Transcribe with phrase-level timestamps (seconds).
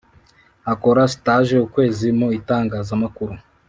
[0.73, 3.33] akora stage ukwezi mu itangazamakuru,